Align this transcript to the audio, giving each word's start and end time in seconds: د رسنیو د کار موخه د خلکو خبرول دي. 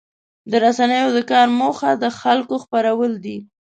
د 0.51 0.53
رسنیو 0.65 1.09
د 1.17 1.19
کار 1.31 1.47
موخه 1.59 1.89
د 2.03 2.05
خلکو 2.19 2.55
خبرول 2.63 3.13
دي. 3.25 3.37